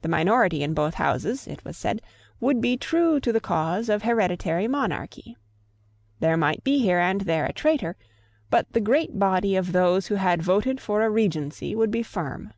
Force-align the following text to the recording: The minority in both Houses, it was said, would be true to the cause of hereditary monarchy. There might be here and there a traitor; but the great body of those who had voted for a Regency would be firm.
The 0.00 0.08
minority 0.08 0.62
in 0.62 0.72
both 0.72 0.94
Houses, 0.94 1.46
it 1.46 1.62
was 1.62 1.76
said, 1.76 2.00
would 2.40 2.62
be 2.62 2.78
true 2.78 3.20
to 3.20 3.30
the 3.34 3.38
cause 3.38 3.90
of 3.90 4.02
hereditary 4.02 4.66
monarchy. 4.66 5.36
There 6.20 6.38
might 6.38 6.64
be 6.64 6.78
here 6.78 6.98
and 6.98 7.20
there 7.20 7.44
a 7.44 7.52
traitor; 7.52 7.94
but 8.48 8.72
the 8.72 8.80
great 8.80 9.18
body 9.18 9.54
of 9.56 9.72
those 9.72 10.06
who 10.06 10.14
had 10.14 10.40
voted 10.42 10.80
for 10.80 11.02
a 11.02 11.10
Regency 11.10 11.74
would 11.76 11.90
be 11.90 12.02
firm. 12.02 12.54